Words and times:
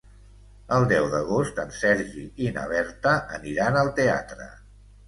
El 0.77 0.85
deu 0.91 1.09
d'agost 1.11 1.61
en 1.65 1.75
Sergi 1.81 2.27
i 2.47 2.51
na 2.59 2.67
Berta 2.75 3.17
aniran 3.39 3.83
al 3.85 3.97
teatre. 4.03 4.53